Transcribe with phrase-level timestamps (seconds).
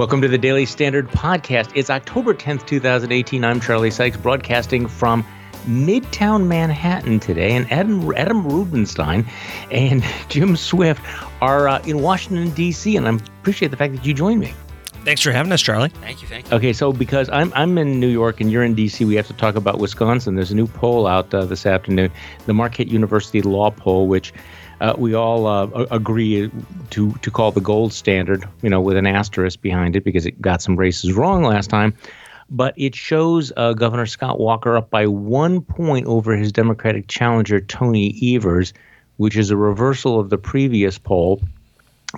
[0.00, 1.72] Welcome to the Daily Standard Podcast.
[1.74, 3.44] It's October 10th, 2018.
[3.44, 5.22] I'm Charlie Sykes, broadcasting from
[5.66, 7.50] Midtown Manhattan today.
[7.50, 9.26] And Adam, Adam Rubenstein
[9.70, 11.02] and Jim Swift
[11.42, 13.10] are uh, in Washington, D.C., and I
[13.40, 14.54] appreciate the fact that you joined me.
[15.04, 15.90] Thanks for having us, Charlie.
[15.90, 16.28] Thank you.
[16.28, 16.56] Thank you.
[16.56, 19.34] Okay, so because I'm I'm in New York and you're in D.C., we have to
[19.34, 20.34] talk about Wisconsin.
[20.34, 22.10] There's a new poll out uh, this afternoon,
[22.46, 24.32] the Marquette University Law Poll, which
[24.80, 26.50] uh, we all uh, agree
[26.90, 30.40] to to call the gold standard, you know, with an asterisk behind it because it
[30.40, 31.94] got some races wrong last time.
[32.48, 37.60] But it shows uh, Governor Scott Walker up by one point over his Democratic challenger
[37.60, 38.72] Tony Evers,
[39.18, 41.40] which is a reversal of the previous poll.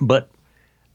[0.01, 0.29] But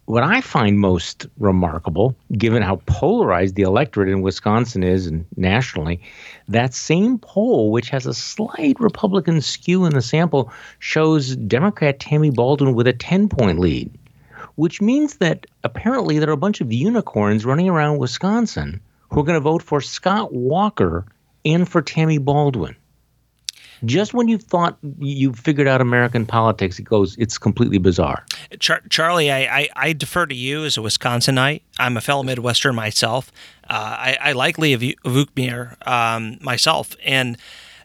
[0.09, 6.01] what I find most remarkable, given how polarized the electorate in Wisconsin is and nationally,
[6.49, 12.31] that same poll, which has a slight Republican skew in the sample, shows Democrat Tammy
[12.31, 13.91] Baldwin with a 10 point lead,
[14.55, 19.25] which means that apparently there are a bunch of unicorns running around Wisconsin who are
[19.25, 21.05] going to vote for Scott Walker
[21.45, 22.75] and for Tammy Baldwin
[23.85, 28.25] just when you thought you figured out American politics, it goes, it's completely bizarre.
[28.59, 31.63] Char- Charlie, I, I, I, defer to you as a Wisconsinite.
[31.79, 33.33] I'm a fellow Midwestern myself.
[33.69, 36.97] Uh, I, I like Leah Vukmir um, myself.
[37.05, 37.37] And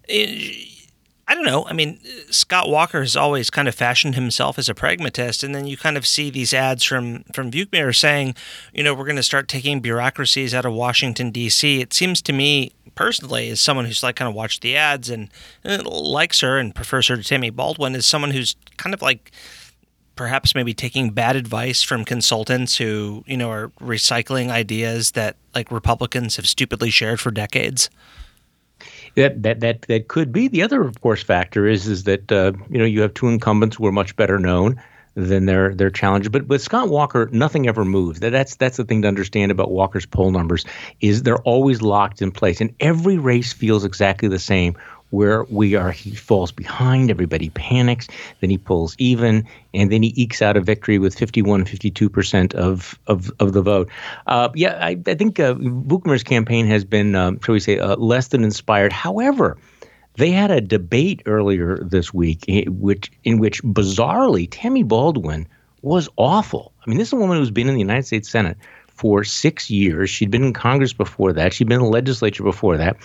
[0.07, 0.82] it,
[1.25, 1.65] I don't know.
[1.65, 1.99] I mean,
[2.31, 5.95] Scott Walker has always kind of fashioned himself as a pragmatist, and then you kind
[5.95, 8.35] of see these ads from from Vukmir saying,
[8.73, 11.79] you know, we're going to start taking bureaucracies out of Washington D.C.
[11.79, 15.29] It seems to me personally, as someone who's like kind of watched the ads and,
[15.63, 19.31] and likes her and prefers her to Tammy Baldwin, is someone who's kind of like
[20.15, 25.71] perhaps maybe taking bad advice from consultants who you know are recycling ideas that like
[25.71, 27.89] Republicans have stupidly shared for decades.
[29.15, 32.53] That that that that could be the other, of course, factor is is that uh,
[32.69, 34.81] you know you have two incumbents who are much better known
[35.15, 36.31] than their their challenge.
[36.31, 38.19] But with Scott Walker, nothing ever moves.
[38.21, 40.65] That, That's that's the thing to understand about Walker's poll numbers
[40.99, 44.75] is they're always locked in place, and every race feels exactly the same.
[45.13, 48.07] Where we are, he falls behind, everybody panics,
[48.41, 52.97] then he pulls even, and then he ekes out a victory with 51, 52% of,
[53.05, 53.91] of, of the vote.
[54.25, 57.95] Uh, yeah, I, I think uh, Vukmir's campaign has been, um, shall we say, uh,
[57.97, 58.91] less than inspired.
[58.91, 59.55] However,
[60.15, 65.47] they had a debate earlier this week, in which, in which bizarrely Tammy Baldwin
[65.83, 66.73] was awful.
[66.83, 68.57] I mean, this is a woman who's been in the United States Senate
[69.03, 70.09] for six years.
[70.09, 71.51] She'd been in Congress before that.
[71.51, 72.95] She'd been in the legislature before that.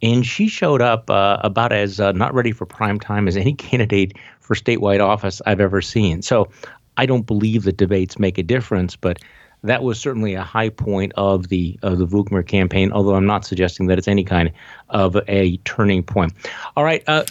[0.00, 3.54] And she showed up uh, about as uh, not ready for prime time as any
[3.68, 6.22] candidate for statewide office I've ever seen.
[6.22, 6.48] So
[6.96, 9.18] I don't believe that debates make a difference, but
[9.64, 12.92] that was certainly a high point of the of the Vukmir campaign.
[12.92, 14.52] Although I'm not suggesting that it's any kind
[14.90, 16.34] of a turning point.
[16.76, 17.02] All right.
[17.08, 17.24] Uh,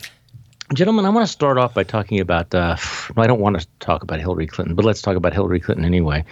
[0.74, 2.54] Gentlemen, I want to start off by talking about.
[2.54, 2.76] Uh,
[3.16, 6.26] I don't want to talk about Hillary Clinton, but let's talk about Hillary Clinton anyway.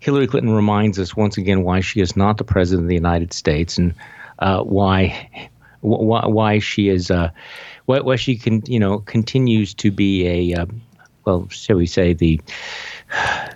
[0.00, 3.34] Hillary Clinton reminds us once again why she is not the president of the United
[3.34, 3.94] States and
[4.38, 5.50] uh, why,
[5.80, 7.32] why why she is uh,
[7.84, 10.66] why, why she can you know continues to be a uh,
[11.26, 12.40] well, shall we say the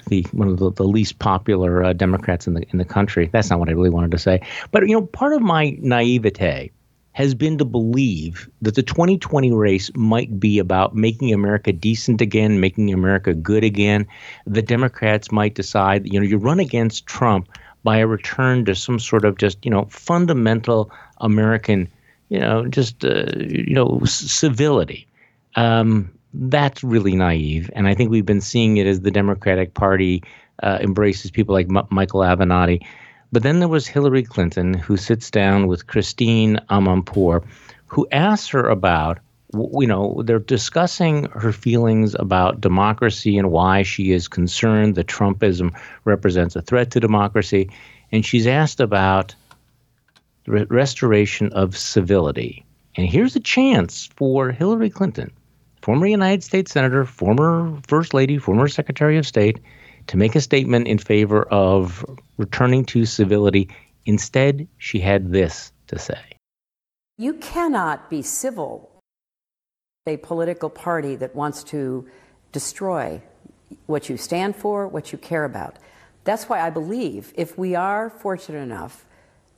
[0.08, 3.30] the one of the, the least popular uh, Democrats in the in the country.
[3.32, 4.42] That's not what I really wanted to say.
[4.70, 6.72] But you know, part of my naivete
[7.16, 12.60] has been to believe that the 2020 race might be about making America decent again,
[12.60, 14.06] making America good again.
[14.46, 17.48] The Democrats might decide, you know, you run against Trump
[17.84, 21.88] by a return to some sort of just, you know, fundamental American,
[22.28, 25.06] you know, just, uh, you know, civility.
[25.54, 27.70] Um, that's really naive.
[27.74, 30.22] And I think we've been seeing it as the Democratic Party
[30.62, 32.84] uh, embraces people like M- Michael Avenatti.
[33.32, 37.44] But then there was Hillary Clinton, who sits down with Christine Amanpour,
[37.86, 39.18] who asks her about,
[39.52, 45.74] you know, they're discussing her feelings about democracy and why she is concerned that Trumpism
[46.04, 47.70] represents a threat to democracy.
[48.12, 49.34] And she's asked about
[50.44, 52.64] the restoration of civility.
[52.96, 55.30] And here's a chance for Hillary Clinton
[55.82, 59.60] former United States Senator, former First Lady, former Secretary of State,
[60.08, 62.04] to make a statement in favor of
[62.36, 63.68] returning to civility.
[64.04, 66.20] Instead, she had this to say
[67.18, 68.90] You cannot be civil,
[70.06, 72.08] a political party that wants to
[72.52, 73.20] destroy
[73.86, 75.76] what you stand for, what you care about.
[76.24, 79.04] That's why I believe if we are fortunate enough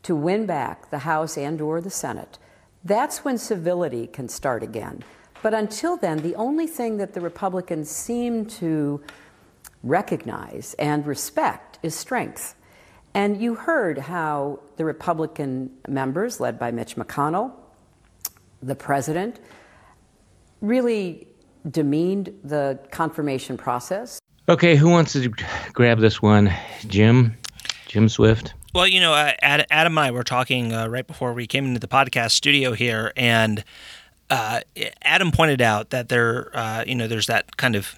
[0.02, 2.38] to win back the House and or the Senate,
[2.84, 5.02] that's when civility can start again.
[5.42, 9.02] But until then, the only thing that the Republicans seem to
[9.82, 12.54] recognize and respect is strength.
[13.14, 17.52] And you heard how the Republican members, led by Mitch McConnell,
[18.62, 19.40] the president,
[20.60, 21.26] really
[21.68, 24.20] demeaned the confirmation process.
[24.48, 25.32] Okay, who wants to
[25.72, 26.52] grab this one?
[26.86, 27.36] Jim?
[27.86, 28.54] Jim Swift.
[28.74, 31.80] Well, you know, uh, Adam and I were talking uh, right before we came into
[31.80, 33.64] the podcast studio here, and
[34.30, 34.60] uh,
[35.02, 37.94] Adam pointed out that there, uh, you know, there's that kind of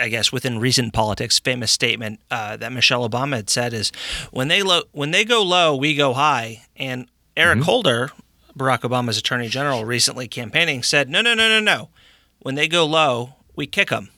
[0.00, 3.92] I guess within recent politics, famous statement uh, that Michelle Obama had said is,
[4.30, 7.64] "When they low, when they go low, we go high." And Eric mm-hmm.
[7.64, 8.10] Holder,
[8.56, 11.88] Barack Obama's Attorney General, recently campaigning, said, "No, no, no, no, no.
[12.40, 14.10] When they go low, we kick them."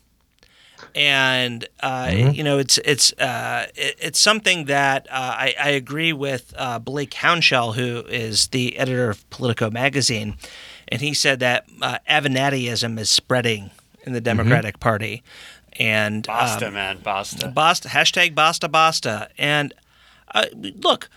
[0.94, 2.30] And uh, mm-hmm.
[2.32, 6.78] you know, it's it's uh, it, it's something that uh, I, I, agree with uh,
[6.78, 10.36] Blake Hounshell, who is the editor of Politico magazine,
[10.88, 13.70] and he said that uh, Avenattiism is spreading
[14.04, 14.24] in the mm-hmm.
[14.24, 14.82] Democratic mm-hmm.
[14.82, 15.22] Party.
[15.78, 17.48] And Basta, um, man, Basta.
[17.48, 19.28] Basta, hashtag Basta, Basta.
[19.38, 19.74] And
[20.34, 21.08] uh, look,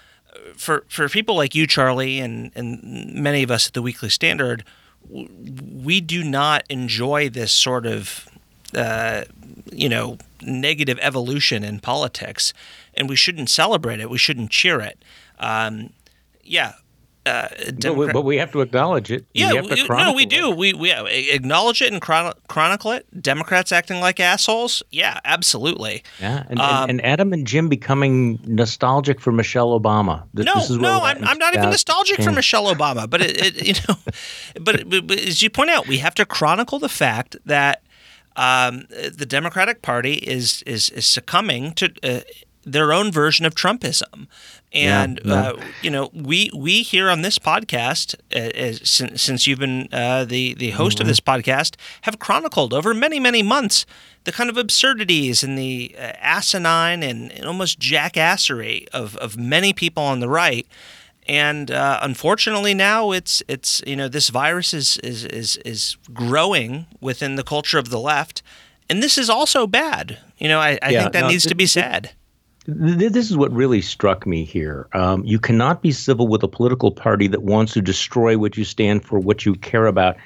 [0.55, 4.63] for, for people like you, Charlie, and, and many of us at the Weekly Standard,
[5.09, 8.27] we do not enjoy this sort of,
[8.75, 9.23] uh,
[9.71, 12.53] you know, negative evolution in politics,
[12.93, 14.09] and we shouldn't celebrate it.
[14.09, 15.03] We shouldn't cheer it.
[15.39, 15.93] Um,
[16.43, 16.73] yeah,
[17.29, 17.47] uh,
[17.81, 19.25] but, we, but, we, have to acknowledge it.
[19.33, 20.49] Yeah, we, no, we do.
[20.49, 23.05] We, we acknowledge it and chron- chronicle it.
[23.21, 24.81] Democrats acting like assholes.
[24.91, 26.03] Yeah, absolutely.
[26.19, 30.23] Yeah, and, um, and, and, Adam and Jim becoming nostalgic for Michelle Obama.
[30.33, 33.09] This, no, this no, I'm, I'm, not even nostalgic for Michelle Obama.
[33.09, 33.99] But it, it you know,
[34.61, 37.83] but, but, but, as you point out, we have to chronicle the fact that
[38.35, 41.91] um, the Democratic Party is is, is succumbing to.
[42.03, 42.21] Uh,
[42.71, 44.27] their own version of Trumpism.
[44.71, 45.49] And yeah, yeah.
[45.49, 50.25] Uh, you know, we we here on this podcast, uh, since, since, you've been uh,
[50.25, 51.03] the the host mm-hmm.
[51.03, 53.85] of this podcast, have chronicled over many many months
[54.25, 59.73] the kind of absurdities and the uh, asinine and, and, almost jackassery of of many
[59.73, 60.67] people on the right.
[61.27, 66.85] And uh, unfortunately, now it's it's you know this virus is is is is growing
[67.01, 68.43] within the culture of the left,
[68.87, 70.19] and this is also bad.
[70.37, 72.11] You know, I, I yeah, think that no, needs to be said
[72.75, 74.87] this is what really struck me here.
[74.93, 78.63] Um, you cannot be civil with a political party that wants to destroy what you
[78.63, 80.17] stand for, what you care about.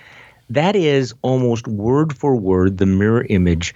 [0.50, 3.74] That is almost word for word the mirror image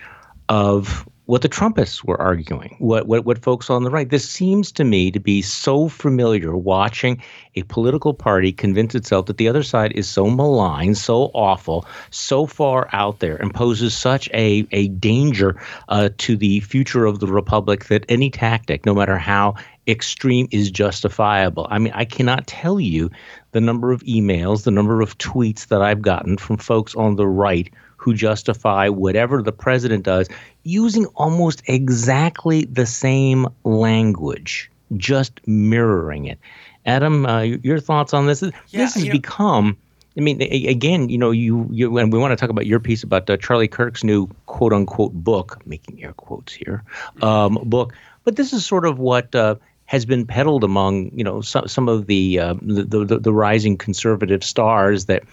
[0.50, 4.09] of what the Trumpists were arguing, what, what, what folks on the right.
[4.09, 7.21] This seems to me to be so familiar watching
[7.56, 12.45] a political party convince itself that the other side is so malign, so awful, so
[12.45, 17.27] far out there, and poses such a, a danger uh, to the future of the
[17.27, 19.53] republic that any tactic, no matter how
[19.85, 21.68] extreme, is justifiable.
[21.69, 23.12] I mean, I cannot tell you
[23.51, 27.27] the number of emails, the number of tweets that I've gotten from folks on the
[27.27, 27.69] right
[28.07, 30.30] who justify whatever the president does
[30.63, 36.39] using almost exactly the same language, just mirroring it.
[36.86, 38.42] Adam, uh, your thoughts on this?
[38.42, 39.75] Yeah, this has become.
[40.18, 43.04] I mean, again, you know, you, you and we want to talk about your piece
[43.04, 46.86] about uh, Charlie Kirk's new quote unquote book, making air quotes here,
[47.21, 47.94] um, book.
[48.24, 49.56] But this is sort of what uh,
[49.88, 53.77] has been peddled among, you know, some some of the, uh, the, the the rising
[53.77, 55.24] conservative stars that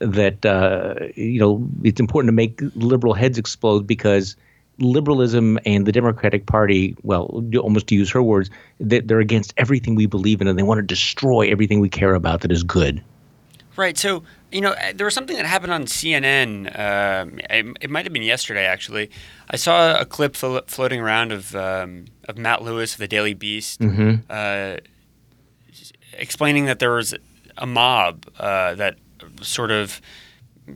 [0.00, 4.36] that uh, you know it's important to make liberal heads explode because
[4.78, 8.50] liberalism and the Democratic Party, well, almost to use her words,
[8.80, 12.14] that they're against everything we believe in and they want to destroy everything we care
[12.14, 13.02] about that is good.
[13.76, 13.96] Right.
[13.96, 16.78] So, you know, there was something that happened on CNN.
[16.78, 19.10] Um, it, it, might have been yesterday, actually.
[19.48, 23.32] I saw a clip flo- floating around of um, of Matt Lewis of the Daily
[23.32, 24.16] Beast mm-hmm.
[24.28, 24.76] uh,
[26.12, 27.14] explaining that there was
[27.56, 28.98] a mob uh, that
[29.40, 30.00] sort of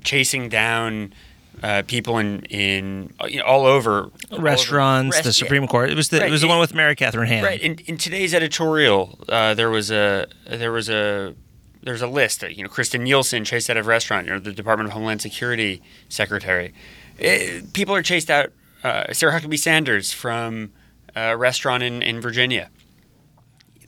[0.03, 1.13] chasing down
[1.63, 5.69] uh, people in in you know, all over restaurants, all over, the Supreme yeah.
[5.69, 5.91] Court.
[5.91, 6.29] It was the right.
[6.29, 7.45] it was the one with Mary Catherine Ham.
[7.45, 7.61] Right.
[7.61, 11.35] In, in today's editorial, uh, there was a there was a
[11.83, 12.43] there's a list.
[12.43, 14.27] You know, Kirstjen Nielsen chased out of restaurant.
[14.27, 16.75] You know, the Department of Homeland Security secretary.
[17.19, 18.53] It, eh, people are chased out.
[18.83, 20.73] Uh, Sarah Huckabee Sanders from
[21.15, 22.71] a restaurant in, in Virginia.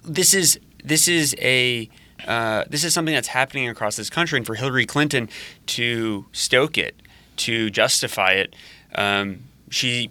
[0.04, 1.90] This is this is a
[2.26, 5.28] uh, this is something that's happening across this country, and for Hillary Clinton
[5.66, 6.96] to stoke it,
[7.36, 8.56] to justify it,
[8.94, 10.10] um, she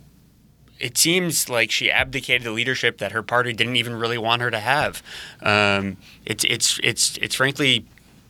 [0.79, 4.51] it seems like she abdicated the leadership that her party didn't even really want her
[4.51, 5.01] to have.
[5.41, 7.85] Um, it's it's it's it's frankly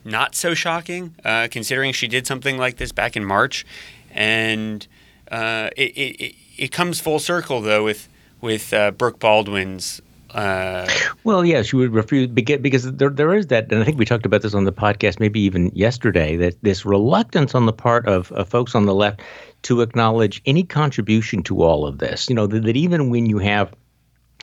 [0.06, 3.66] not so shocking, uh, considering she did something like this back in March,
[4.12, 4.88] and
[5.32, 8.08] uh, it, it, it comes full circle though with
[8.42, 10.02] with uh, Brooke Baldwin's
[10.34, 10.88] uh,
[11.24, 14.26] well, yes, she would refuse because there there is that, and I think we talked
[14.26, 18.32] about this on the podcast, maybe even yesterday, that this reluctance on the part of,
[18.34, 19.22] of folks on the left
[19.64, 22.30] to acknowledge any contribution to all of this.
[22.30, 23.74] You know that, that even when you have,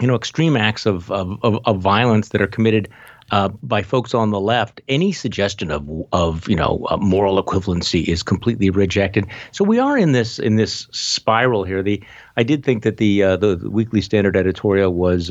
[0.00, 2.88] you know, extreme acts of of, of, of violence that are committed
[3.30, 8.22] uh, by folks on the left, any suggestion of of you know moral equivalency is
[8.22, 9.26] completely rejected.
[9.52, 11.82] So we are in this in this spiral here.
[11.82, 12.02] The
[12.36, 15.30] I did think that the uh, the, the Weekly Standard editorial was.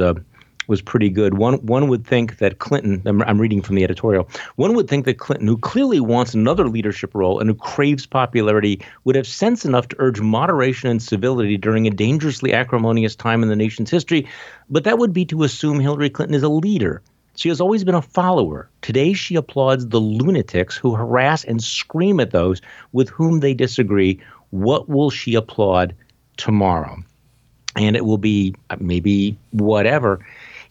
[0.67, 1.37] Was pretty good.
[1.37, 3.01] One one would think that Clinton.
[3.05, 4.29] I'm, I'm, reading from the editorial.
[4.55, 8.81] One would think that Clinton, who clearly wants another leadership role and who craves popularity,
[9.03, 13.49] would have sense enough to urge moderation and civility during a dangerously acrimonious time in
[13.49, 14.27] the nation's history.
[14.69, 17.01] But that would be to assume Hillary Clinton is a leader.
[17.35, 18.69] She has always been a follower.
[18.81, 24.19] Today, she applauds the lunatics who harass and scream at those with whom they disagree.
[24.51, 25.95] What will she applaud
[26.37, 26.97] tomorrow?
[27.75, 30.23] And it will be uh, maybe whatever.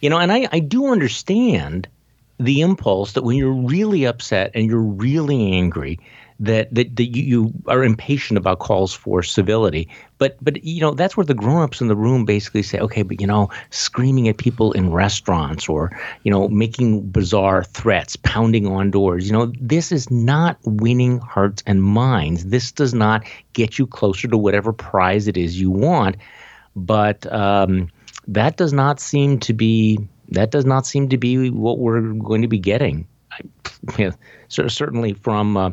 [0.02, 1.88] You know, and I, I do understand
[2.38, 6.00] the impulse that when you're really upset and you're really angry,
[6.40, 9.88] that that, that you, you are impatient about calls for civility.
[10.18, 13.20] But but you know that's where the grown-ups in the room basically say, okay, but
[13.20, 18.90] you know, screaming at people in restaurants or you know making bizarre threats, pounding on
[18.90, 19.26] doors.
[19.26, 22.46] You know, this is not winning hearts and minds.
[22.46, 26.16] This does not get you closer to whatever prize it is you want.
[26.74, 27.88] But um,
[28.28, 29.98] that does not seem to be
[30.28, 33.06] that does not seem to be what we're going to be getting.
[33.32, 34.12] I,
[34.48, 35.70] certainly from uh,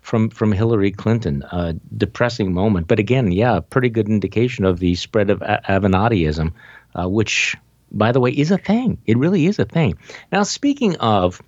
[0.00, 2.88] from from Hillary Clinton, a depressing moment.
[2.88, 6.52] But again, yeah, pretty good indication of the spread of a- Avenattiism,
[6.98, 7.56] uh, which,
[7.92, 8.98] by the way, is a thing.
[9.06, 9.96] It really is a thing.
[10.32, 11.42] Now, speaking of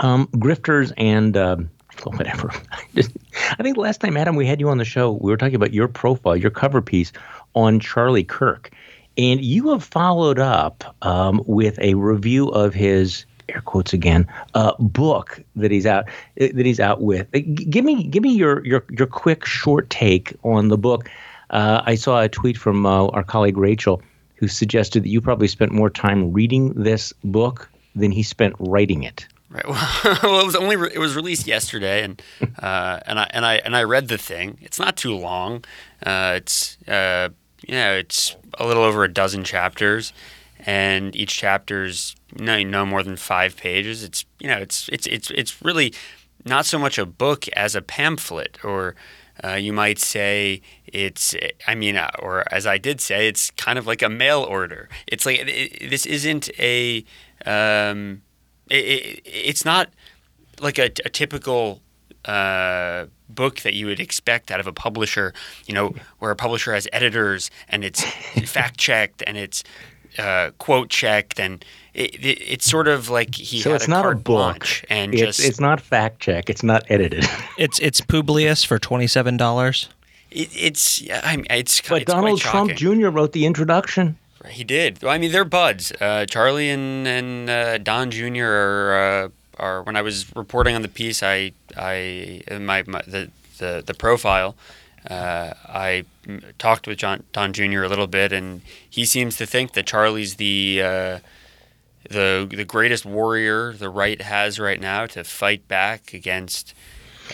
[0.00, 1.70] um, grifters and um,
[2.04, 2.50] whatever.
[2.96, 5.72] I think last time, Adam, we had you on the show, we were talking about
[5.72, 7.12] your profile, your cover piece
[7.54, 8.70] on Charlie Kirk.
[9.18, 14.72] And you have followed up um, with a review of his air quotes again uh,
[14.78, 16.08] book that he's out
[16.40, 17.26] uh, that he's out with.
[17.34, 21.08] Uh, give me give me your your your quick short take on the book.
[21.50, 24.02] Uh, I saw a tweet from uh, our colleague Rachel
[24.34, 29.02] who suggested that you probably spent more time reading this book than he spent writing
[29.02, 29.26] it.
[29.48, 29.64] Right.
[30.22, 32.20] Well, it was only re- it was released yesterday, and
[32.58, 34.58] uh, and I and I and I read the thing.
[34.60, 35.64] It's not too long.
[36.04, 36.76] it's
[37.66, 40.12] you know, it's a little over a dozen chapters,
[40.60, 44.02] and each chapter's no no more than five pages.
[44.02, 45.92] It's you know, it's it's it's it's really
[46.44, 48.94] not so much a book as a pamphlet, or
[49.42, 51.34] uh, you might say it's.
[51.66, 54.88] I mean, uh, or as I did say, it's kind of like a mail order.
[55.08, 57.04] It's like it, this isn't a.
[57.44, 58.22] Um,
[58.70, 59.90] it, it, it's not
[60.60, 61.82] like a, a typical
[62.26, 65.32] uh, book that you would expect out of a publisher,
[65.66, 68.02] you know, where a publisher has editors and it's
[68.50, 69.62] fact checked and it's
[70.18, 71.64] uh, quote checked and
[71.94, 75.14] it, it, it's sort of like he so had it's a not a book and
[75.14, 77.24] it's, just it's not fact check it's not edited
[77.58, 79.88] it's it's Publius for twenty seven dollars.
[80.30, 82.74] It, it's yeah, I mean, it's but it's Donald quite Trump.
[82.74, 83.08] Jr.
[83.08, 84.18] wrote the introduction
[84.48, 85.02] He did.
[85.02, 85.92] Well, I mean, they're buds.
[86.00, 88.44] Uh, Charlie and and uh, Don Jr.
[88.44, 89.82] are are.
[89.82, 94.56] When I was reporting on the piece, I I my, my the, the the profile.
[95.08, 96.04] Uh, I
[96.58, 97.82] talked with John Don Jr.
[97.82, 101.18] a little bit, and he seems to think that Charlie's the uh,
[102.10, 106.74] the the greatest warrior the right has right now to fight back against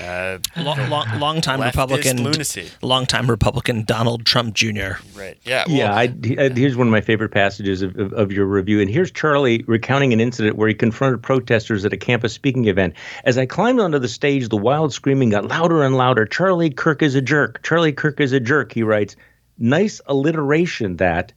[0.00, 2.68] uh, Long, long, long time Republican, lunacy.
[2.82, 4.92] long time Republican Donald Trump Jr.
[5.14, 5.36] Right.
[5.44, 5.64] Yeah.
[5.66, 6.02] well, yeah, I,
[6.38, 8.80] I- here's one of my favorite passages of, of, of your review.
[8.80, 12.94] And here's Charlie recounting an incident where he confronted protesters at a campus speaking event.
[13.24, 16.24] As I climbed onto the stage, the wild screaming got louder and louder.
[16.26, 17.62] Charlie Kirk is a jerk.
[17.62, 19.16] Charlie Kirk is a jerk, he writes.
[19.58, 21.32] Nice alliteration, that,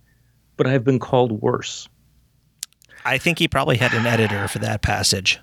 [0.58, 1.88] but I've been called worse.
[3.04, 5.40] I think he probably had an editor for that passage.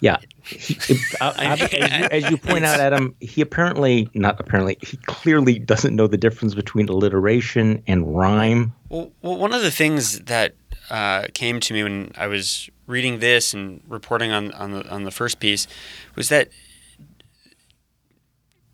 [0.00, 0.16] Yeah.
[0.44, 0.76] He,
[1.20, 1.78] uh, as, you,
[2.10, 6.54] as you point out, Adam, he apparently, not apparently, he clearly doesn't know the difference
[6.54, 8.72] between alliteration and rhyme.
[8.88, 10.54] Well, well one of the things that
[10.90, 15.04] uh, came to me when I was reading this and reporting on, on the on
[15.04, 15.66] the first piece
[16.14, 16.50] was that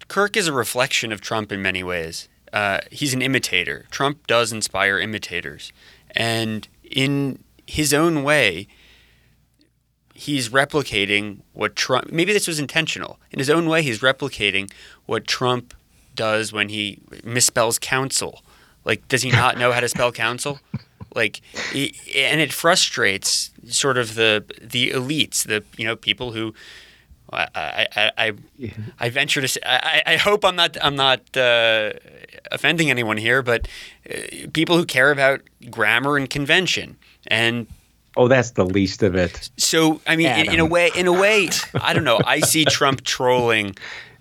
[0.09, 2.29] Kirk is a reflection of Trump in many ways.
[2.53, 3.87] Uh, he's an imitator.
[3.91, 5.73] Trump does inspire imitators,
[6.13, 8.67] and in his own way,
[10.19, 12.11] he's replicating what Trump.
[12.11, 13.21] Maybe this was intentional.
[13.31, 14.71] In his own way, he's replicating
[15.07, 15.75] what Trump
[16.17, 18.43] does when he misspells council.
[18.85, 20.59] Like, does he not know how to spell council?
[21.15, 21.41] Like,
[21.73, 26.55] he, and it frustrates sort of the the elites, the you know people who.
[27.31, 31.93] I I, I, I venture to say I, I hope I'm not I'm not uh,
[32.51, 33.69] offending anyone here, but
[34.09, 36.97] uh, people who care about grammar and convention
[37.27, 37.67] and
[38.19, 39.49] Oh, that's the least of it.
[39.57, 41.49] so I mean, in, in a way, in a way,
[41.81, 42.19] I don't know.
[42.27, 43.77] I see Trump trolling.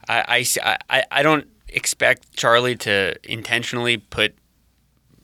[0.07, 4.35] I, I, see- I, I don't expect Charlie to intentionally put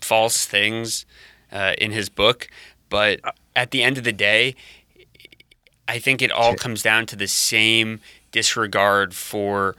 [0.01, 1.05] false things
[1.51, 2.47] uh, in his book,
[2.89, 3.19] but
[3.55, 4.55] at the end of the day,
[5.87, 8.01] I think it all comes down to the same
[8.31, 9.75] disregard for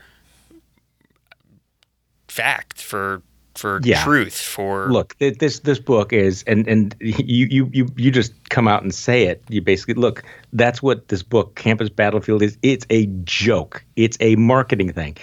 [2.27, 3.21] fact, for
[3.57, 4.03] for Yeah.
[4.03, 8.67] truth for look this this book is and and you you you you just come
[8.67, 9.41] out and say it.
[9.49, 12.57] You basically look that's what this book campus battlefield is.
[12.61, 13.83] It's a joke.
[13.95, 15.17] It's a marketing thing.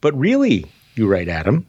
[0.00, 1.66] But really you write adam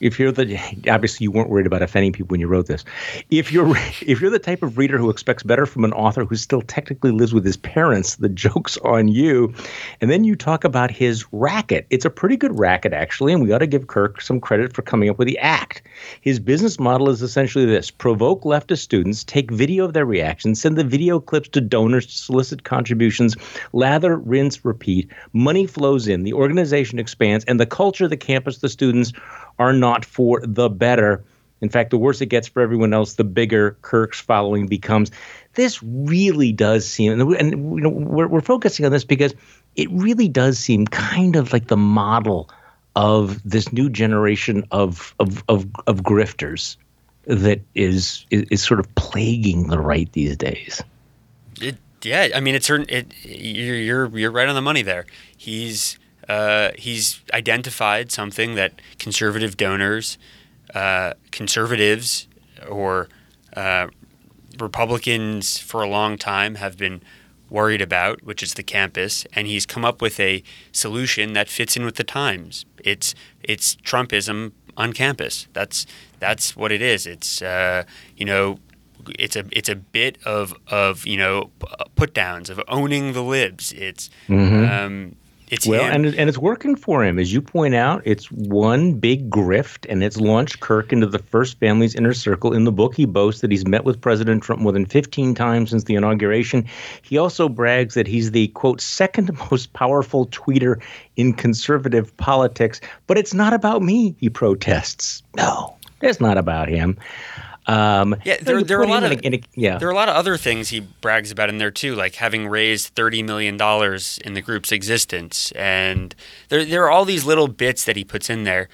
[0.00, 0.58] if you're the
[0.90, 2.84] obviously you weren't worried about offending people when you wrote this.
[3.30, 6.36] If you're if you're the type of reader who expects better from an author who
[6.36, 9.52] still technically lives with his parents the joke's on you.
[10.00, 11.86] And then you talk about his racket.
[11.90, 14.82] It's a pretty good racket actually and we ought to give kirk some credit for
[14.82, 15.82] coming up with the act.
[16.22, 17.90] His business model is essentially this.
[17.90, 22.12] Provoke leftist students take video of their reactions send the video clips to donors to
[22.12, 23.36] solicit contributions
[23.72, 25.10] lather rinse repeat.
[25.32, 29.12] Money flows in the organization expands and the culture the campus the students
[29.58, 31.24] are not for the better.
[31.60, 35.10] In fact, the worse it gets for everyone else, the bigger Kirk's following becomes.
[35.54, 39.34] This really does seem, and, and you know, we're, we're focusing on this because
[39.76, 42.48] it really does seem kind of like the model
[42.96, 46.76] of this new generation of of of, of grifters
[47.26, 50.82] that is, is is sort of plaguing the right these days.
[51.60, 52.86] It, yeah, I mean, it's certain.
[52.88, 55.06] It, you're you're you're right on the money there.
[55.36, 55.98] He's
[56.30, 60.16] uh, he's identified something that conservative donors,
[60.74, 62.28] uh, conservatives,
[62.68, 63.08] or
[63.56, 63.88] uh,
[64.60, 67.02] Republicans for a long time have been
[67.48, 71.76] worried about, which is the campus, and he's come up with a solution that fits
[71.76, 72.64] in with the times.
[72.78, 75.48] It's it's Trumpism on campus.
[75.52, 75.84] That's
[76.20, 77.06] that's what it is.
[77.06, 77.82] It's uh,
[78.16, 78.60] you know
[79.18, 81.50] it's a it's a bit of of you know
[81.96, 83.72] put downs of owning the libs.
[83.72, 84.10] It's
[84.84, 85.16] um,
[85.50, 85.92] it's Well, him.
[85.92, 88.02] and it- and it's working for him, as you point out.
[88.04, 92.52] It's one big grift, and it's launched Kirk into the first family's inner circle.
[92.52, 95.70] In the book, he boasts that he's met with President Trump more than 15 times
[95.70, 96.64] since the inauguration.
[97.02, 100.80] He also brags that he's the quote second most powerful tweeter
[101.16, 102.80] in conservative politics.
[103.06, 105.22] But it's not about me, he protests.
[105.36, 106.96] No, it's not about him.
[107.70, 109.78] Um, Yeah, there- there are a lot of- a- a- yeah.
[109.78, 112.48] There are a lot of other things he brags about in there too, like having
[112.48, 116.14] raised thirty million dollars in the group's existence, and
[116.48, 118.68] there there are all these little bits that he puts in there,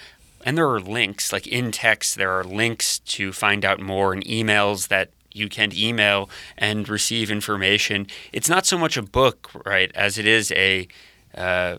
[0.45, 4.25] and there are links, like in text, there are links to find out more, and
[4.25, 8.07] emails that you can email and receive information.
[8.33, 10.89] It's not so much a book, right, as it is a
[11.37, 11.77] uh,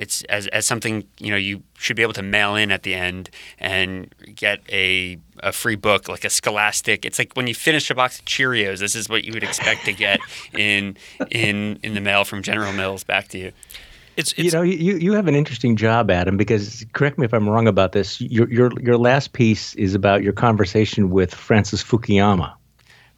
[0.00, 2.94] it's as, as something you know you should be able to mail in at the
[2.94, 7.90] end and get a, a free book like a scholastic it's like when you finish
[7.90, 10.18] a box of cheerios this is what you would expect to get
[10.54, 10.96] in
[11.30, 13.52] in in the mail from general mills back to you
[14.16, 17.48] It's, you know, you, you have an interesting job, Adam, because correct me if I'm
[17.48, 18.20] wrong about this.
[18.20, 22.52] Your your your last piece is about your conversation with Francis Fukuyama.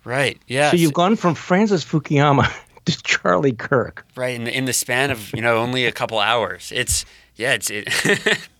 [0.04, 2.46] right yeah So you've gone from Francis Fukuyama
[2.86, 4.06] to Charlie Kirk.
[4.16, 7.04] right in the, in the span of you know only a couple hours it's
[7.36, 7.88] yeah it's it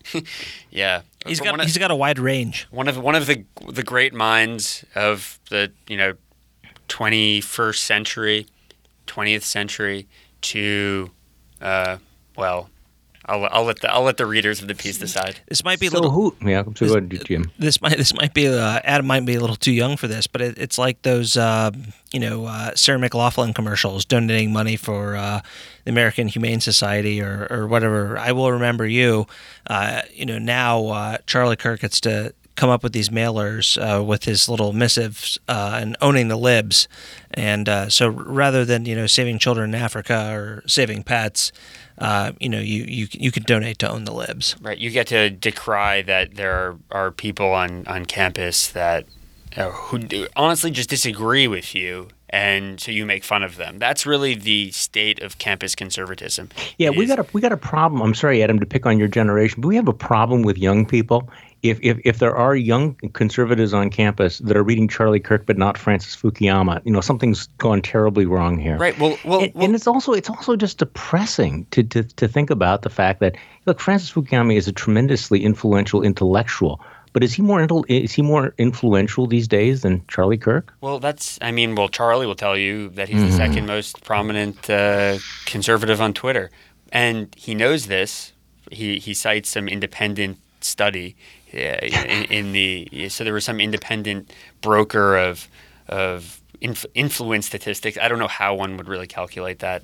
[0.70, 2.66] yeah he's But got of- he's got a wide range.
[2.70, 6.14] one of one of the the great minds of the you know
[6.88, 8.46] 21st century
[9.06, 10.06] 20th century
[10.42, 11.10] to
[11.60, 11.98] uh,
[12.36, 12.68] well
[13.26, 15.86] I'll, I'll let the I'll let the readers of the piece decide This might be
[15.86, 16.10] a So little.
[16.10, 16.36] who?
[16.44, 17.50] Yeah, so go ahead, Jim.
[17.58, 20.26] This might this might be uh, Adam might be a little too young for this,
[20.26, 21.70] but it, it's like those uh,
[22.12, 25.40] you know uh, Sarah McLachlan commercials donating money for uh,
[25.84, 28.18] the American Humane Society or, or whatever.
[28.18, 29.26] I will remember you.
[29.66, 34.02] Uh, you know now uh, Charlie Kirk gets to come up with these mailers uh,
[34.04, 36.86] with his little missives uh, and owning the libs,
[37.32, 41.52] and uh, so rather than you know saving children in Africa or saving pets.
[41.98, 44.56] Uh, you know, you, you you can donate to own the libs.
[44.62, 49.04] right you get to decry that there are, are people on on campus that
[49.56, 53.78] uh, who do, honestly just disagree with you and so you make fun of them
[53.78, 57.52] that's really the state of campus conservatism Yeah, It we is- got a we got
[57.52, 58.00] a problem.
[58.00, 60.86] I'm sorry, Adam, to pick on your generation, but we have a problem with young
[60.86, 61.28] people.
[61.62, 65.56] If if if there are young conservatives on campus that are reading Charlie Kirk but
[65.56, 68.76] not Francis Fukuyama, you know something's gone terribly wrong here.
[68.76, 72.26] right well well, and, well and it's also it's also just depressing to, to to
[72.26, 76.80] think about the fact that look, Francis Fukuyama is a tremendously influential intellectual,
[77.12, 80.72] but is he more intel- is he more influential these days than Charlie Kirk?
[80.80, 84.68] Well, that's, I mean, well, Charlie will tell you that he's the second most prominent
[84.70, 86.50] uh, conservative on Twitter.
[86.90, 88.32] And he knows this.
[88.70, 91.16] He, he cites some independent study
[91.52, 95.48] in, in the, so there was some independent broker of,
[95.88, 97.98] of inf- influence statistics.
[97.98, 99.82] I don't know how one would really calculate that,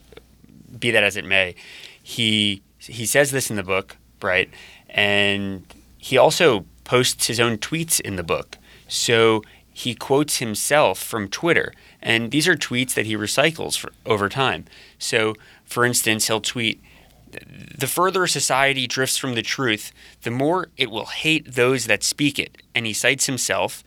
[0.78, 1.54] be that as it may.
[2.02, 4.50] He, he says this in the book, right?
[4.88, 5.64] And
[5.98, 8.56] he also posts his own tweets in the book.
[8.88, 11.72] So he quotes himself from Twitter.
[12.00, 14.64] And these are tweets that he recycles for, over time.
[14.98, 16.80] So, for instance, he'll tweet,
[17.30, 22.38] The further society drifts from the truth, the more it will hate those that speak
[22.38, 22.58] it.
[22.74, 23.84] And he cites himself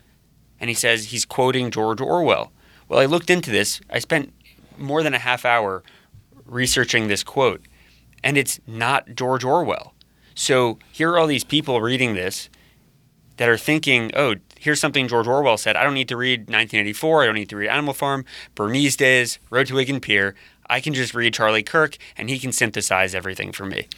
[0.59, 2.51] and he says he's quoting George Orwell.
[2.87, 3.81] Well, I looked into this.
[3.89, 4.33] I spent
[4.77, 5.83] more than a half hour
[6.45, 7.61] researching this quote,
[8.23, 9.93] and it's not George Orwell.
[10.35, 12.49] So here are all these people reading this
[13.37, 15.75] that are thinking, oh, here's something George Orwell said.
[15.75, 17.23] I don't need to read 1984.
[17.23, 20.35] I don't need to read Animal Farm, Burmese Days, Road to Wigan Pier.
[20.71, 23.89] I can just read Charlie Kirk, and he can synthesize everything for me.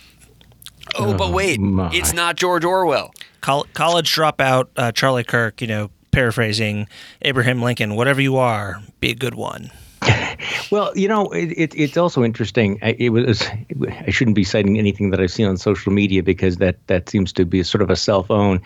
[0.96, 1.92] Oh, but wait, my.
[1.94, 3.14] it's not George Orwell.
[3.42, 6.88] Col- college dropout uh, Charlie Kirk, you know, paraphrasing
[7.22, 9.72] Abraham Lincoln, whatever you are, be a good one.
[10.72, 12.80] Well, you know, it, it, it's also interesting.
[12.82, 13.44] I, it was
[14.08, 17.32] I shouldn't be citing anything that I've seen on social media because that that seems
[17.34, 18.60] to be sort of a self own.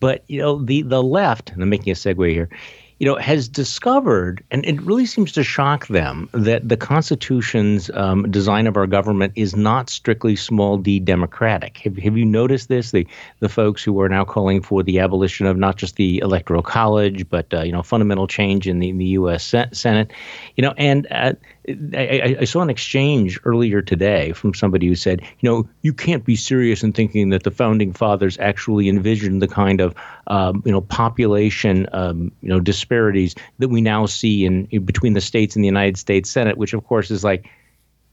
[0.00, 2.48] But you know, the the left, and I'm making a segue here,
[2.98, 8.30] you know, has discovered, and it really seems to shock them that the Constitution's um,
[8.30, 11.78] design of our government is not strictly small d democratic.
[11.78, 12.92] Have, have you noticed this?
[12.92, 13.06] The
[13.40, 17.28] the folks who are now calling for the abolition of not just the electoral college,
[17.28, 19.54] but uh, you know, fundamental change in the, in the U.S.
[19.72, 20.12] Senate,
[20.56, 21.32] you know, and uh,
[21.66, 26.22] I, I, saw an exchange earlier today from somebody who said, you know, you can't
[26.22, 29.94] be serious in thinking that the founding fathers actually envisioned the kind of,
[30.26, 35.14] um, you know, population, um, you know, disparities that we now see in, in between
[35.14, 37.48] the states and the United States Senate, which of course is like,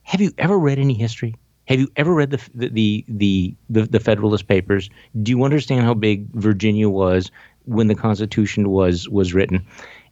[0.02, 1.34] have you ever read any history?
[1.66, 4.90] Have you ever read the the the the, the Federalist Papers?
[5.20, 7.30] Do you understand how big Virginia was
[7.66, 9.66] when the Constitution was was written?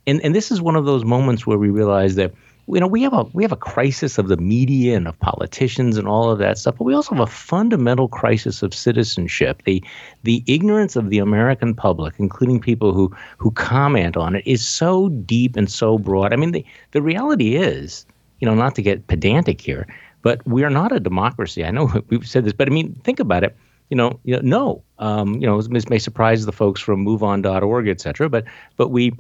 [0.07, 2.33] And and this is one of those moments where we realize that
[2.67, 5.97] you know we have a we have a crisis of the media and of politicians
[5.97, 9.63] and all of that stuff but we also have a fundamental crisis of citizenship.
[9.65, 9.83] The
[10.23, 15.09] the ignorance of the american public including people who who comment on it is so
[15.09, 16.33] deep and so broad.
[16.33, 18.07] I mean the the reality is
[18.41, 19.87] you know not to get pedantic here
[20.23, 21.65] but we are not a democracy.
[21.65, 23.57] I know we've said this but i mean think about it.
[23.89, 27.89] You know, you know no, um, you know, this may surprise the folks from MoveOn.org,
[27.89, 28.45] et cetera, but
[28.77, 29.13] but we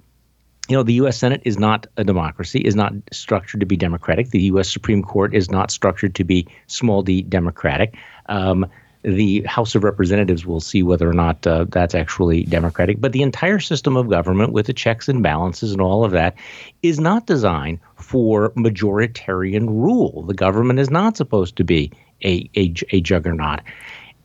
[0.70, 1.18] you know, the U.S.
[1.18, 4.30] Senate is not a democracy, is not structured to be democratic.
[4.30, 4.72] The U.S.
[4.72, 7.96] Supreme Court is not structured to be small d democratic.
[8.26, 8.66] Um,
[9.02, 13.00] the House of Representatives will see whether or not uh, that's actually democratic.
[13.00, 16.36] But the entire system of government, with the checks and balances and all of that,
[16.82, 20.22] is not designed for majoritarian rule.
[20.22, 21.90] The government is not supposed to be
[22.22, 23.60] a, a, a juggernaut.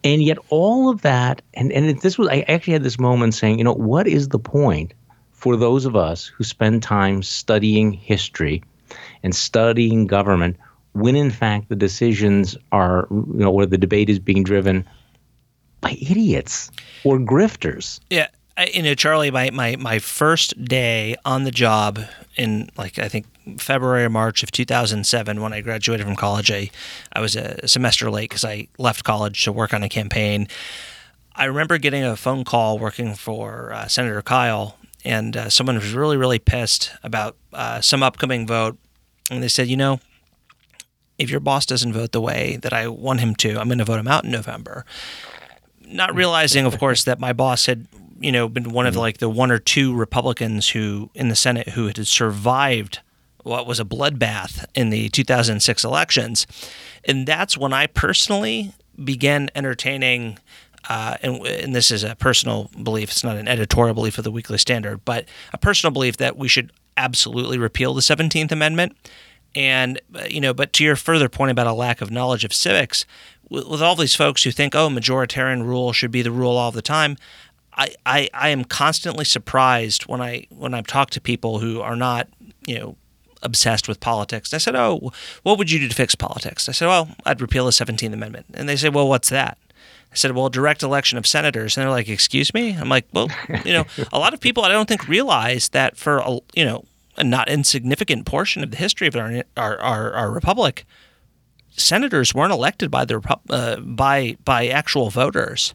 [0.04, 3.58] And yet, all of that, and, and this was, I actually had this moment saying,
[3.58, 4.94] you know, what is the point
[5.46, 8.64] for those of us who spend time studying history
[9.22, 10.58] and studying government
[10.94, 14.84] when in fact the decisions are, you know, where the debate is being driven
[15.82, 16.72] by idiots
[17.04, 18.00] or grifters.
[18.10, 18.30] Yeah.
[18.58, 22.00] I, you know, Charlie, my, my, my first day on the job
[22.36, 23.28] in like, I think
[23.60, 26.72] February or March of 2007, when I graduated from college, I,
[27.14, 30.48] I was a semester late because I left college to work on a campaign.
[31.36, 35.94] I remember getting a phone call working for uh, Senator Kyl and uh, someone was
[35.94, 38.78] really, really pissed about uh, some upcoming vote.
[39.30, 40.00] And they said, you know,
[41.18, 43.86] if your boss doesn't vote the way that I want him to, I'm going to
[43.86, 44.86] vote him out in November.
[45.88, 47.88] Not realizing, of course, that my boss had,
[48.20, 51.70] you know, been one of like the one or two Republicans who in the Senate
[51.70, 53.00] who had survived
[53.44, 56.48] what was a bloodbath in the 2006 elections.
[57.04, 60.40] And that's when I personally began entertaining
[60.90, 64.32] uh, and, and, this is a personal belief, it's not an editorial belief of the
[64.32, 68.96] Weekly Standard, but a personal belief that we should absolutely repeal the 17th Amendment.
[69.56, 72.54] And, uh, you know, but to your further point about a lack of knowledge of
[72.54, 73.06] civics,
[73.50, 76.72] with, with all these folks who think, oh, majoritarian rule should be the rule all
[76.72, 77.18] the time,
[77.74, 81.96] I, I, I am constantly surprised when I when I talk to people who are
[81.96, 82.30] not,
[82.66, 82.98] you know,
[83.42, 84.54] obsessed with politics.
[84.54, 85.12] I said, "Oh,
[85.44, 88.46] what would you do to fix politics?" I said, "Well, I'd repeal the 17th Amendment."
[88.54, 89.58] And they say, "Well, what's that?"
[90.16, 91.76] I said, well, direct election of senators.
[91.76, 92.72] And they're like, excuse me?
[92.72, 93.28] I'm like, well,
[93.66, 96.86] you know, a lot of people I don't think realize that for, a, you know,
[97.18, 100.86] a not insignificant portion of the history of our, our, our, our republic,
[101.72, 105.74] senators weren't elected by the uh, by by actual voters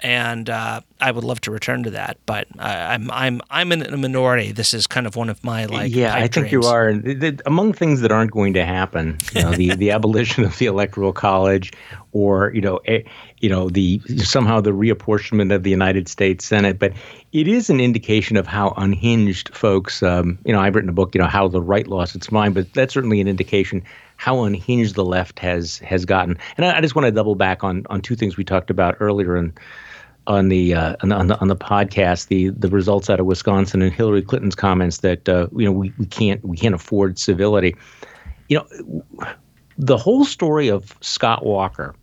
[0.00, 3.82] and uh, I would love to return to that, but I, am I'm I'm in
[3.82, 4.52] a minority.
[4.52, 5.94] This is kind of one of my like.
[5.94, 6.52] Yeah, I think dreams.
[6.52, 6.94] you are.
[6.94, 10.56] The, the, among things that aren't going to happen, you know, the the abolition of
[10.56, 11.74] the electoral college,
[12.12, 13.04] or you know, a,
[13.40, 16.94] you know, the somehow the reapportionment of the United States Senate, but
[17.32, 20.02] it is an indication of how unhinged folks.
[20.02, 22.54] Um, you know, I've written a book, you know, how the right lost its mind,
[22.54, 23.82] but that's certainly an indication
[24.16, 26.38] how unhinged the left has has gotten.
[26.56, 28.96] And I, I just want to double back on on two things we talked about
[29.00, 29.52] earlier and
[30.26, 33.92] on the, uh, on the on the podcast the the results out of Wisconsin and
[33.92, 37.76] Hillary Clinton's comments that uh, you know we, we can't we can't afford civility.
[38.48, 39.04] You know,
[39.76, 41.94] the whole story of Scott Walker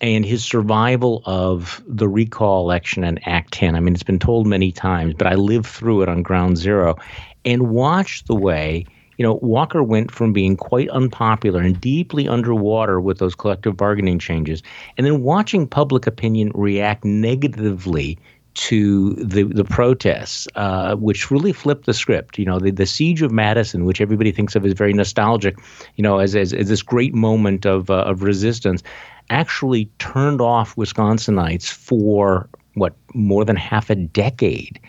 [0.00, 3.74] and his survival of the recall election and Act 10.
[3.74, 6.96] I mean, it's been told many times, but I lived through it on ground zero
[7.44, 8.86] and watched the way
[9.18, 14.18] you know, Walker went from being quite unpopular and deeply underwater with those collective bargaining
[14.18, 14.62] changes,
[14.96, 18.16] and then watching public opinion react negatively
[18.54, 22.38] to the the protests, uh, which really flipped the script.
[22.38, 25.56] You know, the, the siege of Madison, which everybody thinks of as very nostalgic,
[25.96, 28.82] you know, as as, as this great moment of uh, of resistance,
[29.30, 34.80] actually turned off Wisconsinites for what more than half a decade,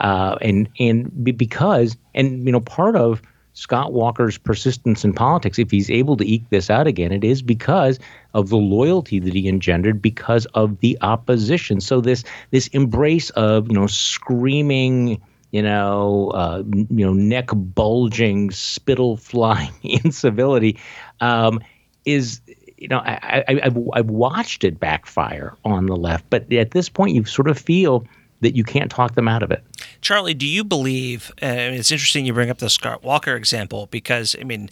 [0.00, 3.22] uh, and and because and you know part of
[3.54, 7.40] Scott Walker's persistence in politics, if he's able to eke this out again, it is
[7.40, 7.98] because
[8.34, 11.80] of the loyalty that he engendered because of the opposition.
[11.80, 18.50] So this this embrace of you know screaming, you know, uh, you know, neck bulging,
[18.50, 20.78] spittle flying incivility
[21.20, 21.60] um,
[22.04, 22.40] is
[22.76, 26.88] you know I, I, I've I've watched it backfire on the left, but at this
[26.88, 28.04] point you sort of feel
[28.40, 29.64] that you can't talk them out of it.
[30.04, 31.32] Charlie, do you believe?
[31.42, 34.68] Uh, it's interesting you bring up the Scott Walker example because I mean,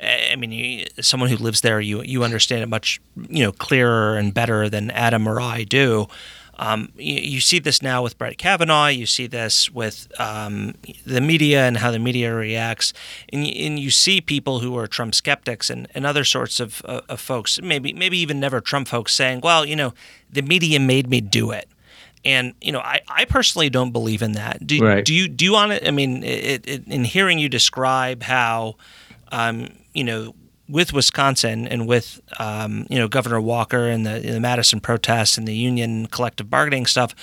[0.00, 4.16] I mean, you, someone who lives there, you you understand it much you know clearer
[4.16, 6.06] and better than Adam or I do.
[6.58, 8.86] Um, you, you, see this now with Brett Kavanaugh.
[8.86, 12.94] You see this with um, the media and how the media reacts,
[13.30, 17.02] and, and you see people who are Trump skeptics and, and other sorts of, uh,
[17.10, 19.92] of folks, maybe maybe even never Trump folks, saying, "Well, you know,
[20.32, 21.68] the media made me do it."
[22.26, 24.66] And you know, I, I personally don't believe in that.
[24.66, 25.04] Do, right.
[25.04, 25.86] do you do you want to?
[25.86, 28.74] I mean, it, it, in hearing you describe how,
[29.30, 30.34] um, you know,
[30.68, 35.46] with Wisconsin and with um, you know Governor Walker and the, the Madison protests and
[35.46, 37.14] the union collective bargaining stuff,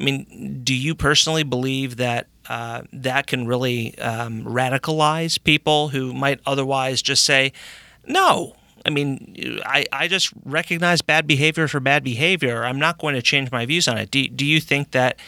[0.00, 6.14] I mean, do you personally believe that uh, that can really um, radicalize people who
[6.14, 7.52] might otherwise just say,
[8.06, 12.64] "No, I mean, I, I just recognize bad behavior for bad behavior.
[12.64, 14.12] I'm not going to change my views on it.
[14.12, 15.18] Do, do you think that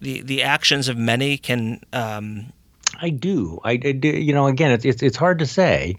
[0.00, 1.80] the, the actions of many can.
[1.92, 2.52] Um,
[3.00, 3.60] I do.
[3.64, 4.08] I, I do.
[4.08, 5.96] You know, again, it's, it's, it's hard to say.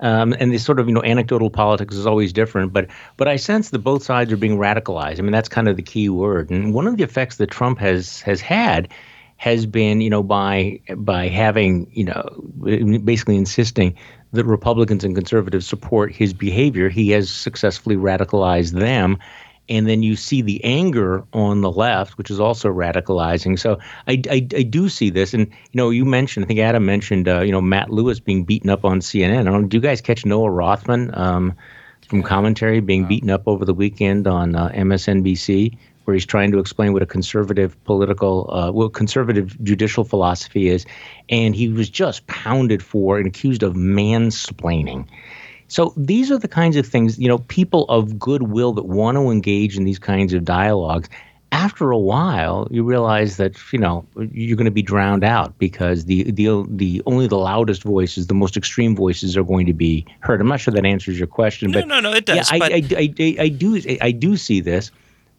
[0.00, 3.36] Um, and this sort of you know anecdotal politics is always different, but but I
[3.36, 5.20] sense that both sides are being radicalized.
[5.20, 6.50] I mean that's kind of the key word.
[6.50, 8.88] And one of the effects that Trump has has had
[9.36, 13.94] has been you know by by having you know basically insisting
[14.34, 19.18] that Republicans and conservatives support his behavior, he has successfully radicalized them.
[19.68, 23.58] And then you see the anger on the left, which is also radicalizing.
[23.58, 25.32] So I, I, I do see this.
[25.32, 28.44] And, you know, you mentioned, I think Adam mentioned, uh, you know, Matt Lewis being
[28.44, 29.38] beaten up on CNN.
[29.38, 31.54] I don't know, do you guys catch Noah Rothman um,
[32.08, 35.78] from commentary being beaten up over the weekend on uh, MSNBC?
[36.04, 40.86] Where he's trying to explain what a conservative political, uh, what conservative judicial philosophy is,
[41.28, 45.06] and he was just pounded for and accused of mansplaining.
[45.68, 49.30] So these are the kinds of things, you know, people of goodwill that want to
[49.30, 51.08] engage in these kinds of dialogues.
[51.52, 56.06] After a while, you realize that you know you're going to be drowned out because
[56.06, 60.04] the the the only the loudest voices, the most extreme voices, are going to be
[60.18, 60.40] heard.
[60.40, 62.50] I'm not sure that answers your question, no, but no, no, it does.
[62.50, 64.90] Yeah, I, I, I, I, I do I do see this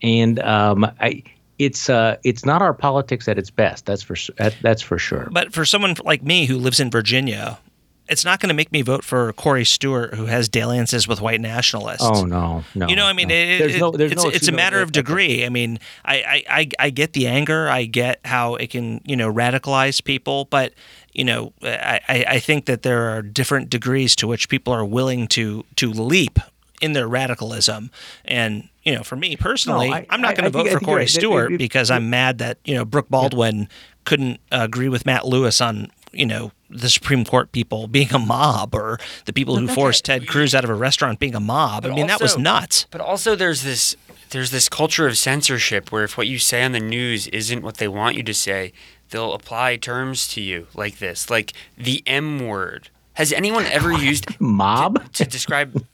[0.01, 1.23] and um, I,
[1.57, 3.85] it's uh, it's not our politics at its best.
[3.85, 5.29] That's for that, that's for sure.
[5.31, 7.59] But for someone like me who lives in Virginia,
[8.07, 11.41] it's not going to make me vote for Corey Stewart, who has dalliances with white
[11.41, 12.03] nationalists.
[12.03, 12.87] Oh no, no.
[12.87, 13.35] You know, I mean, no.
[13.35, 15.45] It, there's no, there's it's, no, it's a matter of degree.
[15.45, 17.67] I mean, I, I, I get the anger.
[17.69, 20.73] I get how it can, you know, radicalize people, but
[21.13, 25.27] you know, I, I think that there are different degrees to which people are willing
[25.29, 26.39] to to leap
[26.81, 27.89] in their radicalism.
[28.25, 31.07] And you know, for me personally, no, I, am not going to vote for Corey
[31.07, 33.65] Stewart it, it, because I'm mad that you know Brooke Baldwin yeah.
[34.05, 38.19] couldn't uh, agree with Matt Lewis on you know the Supreme Court people being a
[38.19, 41.83] mob or the people who forced Ted Cruz out of a restaurant being a mob.
[41.83, 42.87] But I mean, also, that was nuts.
[42.91, 43.95] But also, there's this
[44.29, 47.77] there's this culture of censorship where if what you say on the news isn't what
[47.77, 48.71] they want you to say,
[49.09, 52.89] they'll apply terms to you like this, like the M word.
[53.13, 55.85] Has anyone ever used mob to, to describe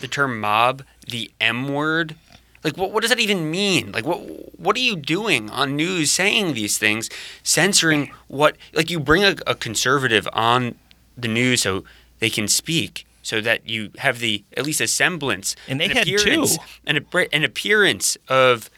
[0.00, 2.16] the term mob the M word?
[2.64, 3.92] Like, what, what does that even mean?
[3.92, 4.18] Like, what
[4.58, 7.10] what are you doing on news saying these things,
[7.42, 8.56] censoring what?
[8.72, 10.76] Like, you bring a, a conservative on
[11.16, 11.84] the news so
[12.20, 15.90] they can speak, so that you have the at least a semblance, and they an
[15.92, 16.62] had appearance, two.
[16.86, 18.70] an, an appearance of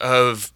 [0.00, 0.52] of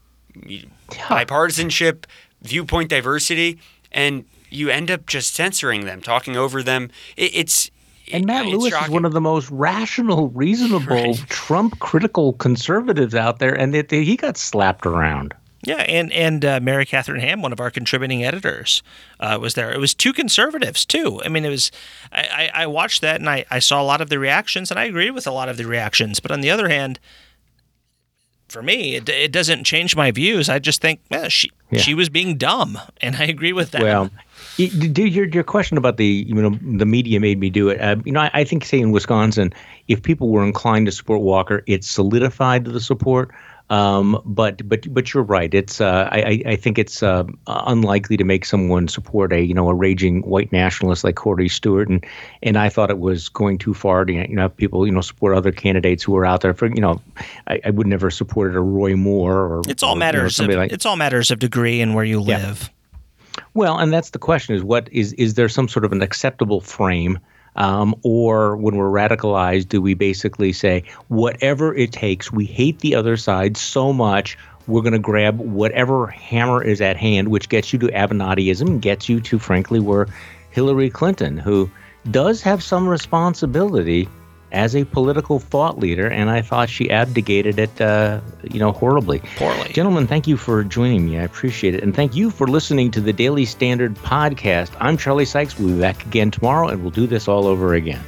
[0.46, 0.62] yeah.
[0.90, 2.04] bipartisanship,
[2.42, 3.58] viewpoint diversity,
[3.90, 6.90] and you end up just censoring them, talking over them.
[7.16, 7.70] It, it's
[8.12, 8.86] and Matt Lewis shocking.
[8.86, 11.16] is one of the most rational, reasonable, right.
[11.28, 15.34] Trump critical conservatives out there, and it, he got slapped around.
[15.66, 18.82] Yeah, and and uh, Mary Catherine Ham, one of our contributing editors,
[19.18, 19.72] uh, was there.
[19.72, 21.22] It was two conservatives too.
[21.24, 21.70] I mean, it was.
[22.12, 24.78] I, I, I watched that and I, I saw a lot of the reactions, and
[24.78, 26.20] I agreed with a lot of the reactions.
[26.20, 27.00] But on the other hand,
[28.48, 30.48] for me, it, it doesn't change my views.
[30.50, 31.80] I just think well, she Yeah.
[31.80, 33.82] she was being dumb, and I agree with that.
[33.82, 34.10] Well,
[34.58, 37.80] y- d- your your question about the you know the media made me do it.
[37.80, 39.52] Uh, you know, I, I think say in Wisconsin,
[39.88, 43.30] if people were inclined to support Walker, it solidified the support.
[43.70, 45.52] Um, but but but you're right.
[45.54, 49.70] It's uh, I I- think it's uh, unlikely to make someone support a you know
[49.70, 52.04] a raging white nationalist like Corey Stewart, and
[52.42, 55.00] and I thought it was going too far to you know have people you know
[55.00, 56.52] support other candidates who are out there.
[56.52, 57.00] For you know,
[57.46, 60.38] I, I would never support a Roy Moore or it's all or, you know, matters.
[60.38, 62.54] of, like it's all matters of degree and where you Yeah.
[63.54, 66.60] Well, and that's the question: is what is is there some sort of an acceptable
[66.60, 67.18] frame,
[67.56, 72.32] um, or when we're radicalized, do we basically say whatever it takes?
[72.32, 74.36] We hate the other side so much.
[74.66, 79.08] We're going to grab whatever hammer is at hand, which gets you to Avenattism, gets
[79.08, 80.06] you to, frankly, where
[80.50, 81.70] Hillary Clinton, who
[82.10, 84.08] does have some responsibility
[84.54, 89.20] as a political thought leader, and I thought she abdicated it, uh, you know, horribly.
[89.36, 89.72] Poorly.
[89.72, 91.18] Gentlemen, thank you for joining me.
[91.18, 91.82] I appreciate it.
[91.82, 94.70] And thank you for listening to the Daily Standard podcast.
[94.80, 95.58] I'm Charlie Sykes.
[95.58, 98.02] We'll be back again tomorrow, and we'll do this all over again.